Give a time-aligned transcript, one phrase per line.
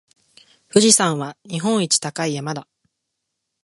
[0.67, 2.67] 富士山は日本一高い山だ。